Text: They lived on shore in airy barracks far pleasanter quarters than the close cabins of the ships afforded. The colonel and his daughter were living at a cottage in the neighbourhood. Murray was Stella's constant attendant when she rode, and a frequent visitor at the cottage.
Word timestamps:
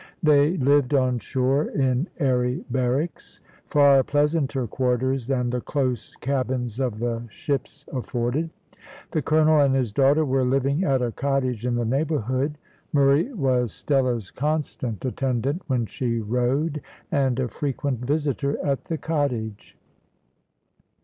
They 0.23 0.57
lived 0.57 0.95
on 0.95 1.19
shore 1.19 1.65
in 1.65 2.07
airy 2.17 2.65
barracks 2.71 3.39
far 3.67 4.01
pleasanter 4.01 4.65
quarters 4.65 5.27
than 5.27 5.51
the 5.51 5.61
close 5.61 6.15
cabins 6.15 6.79
of 6.79 6.97
the 6.97 7.27
ships 7.29 7.85
afforded. 7.93 8.49
The 9.11 9.21
colonel 9.21 9.59
and 9.59 9.75
his 9.75 9.91
daughter 9.91 10.25
were 10.25 10.43
living 10.43 10.83
at 10.83 11.03
a 11.03 11.11
cottage 11.11 11.67
in 11.67 11.75
the 11.75 11.85
neighbourhood. 11.85 12.57
Murray 12.91 13.31
was 13.31 13.73
Stella's 13.73 14.31
constant 14.31 15.05
attendant 15.05 15.61
when 15.67 15.85
she 15.85 16.17
rode, 16.17 16.81
and 17.11 17.39
a 17.39 17.47
frequent 17.47 17.99
visitor 17.99 18.57
at 18.65 18.85
the 18.85 18.97
cottage. 18.97 19.77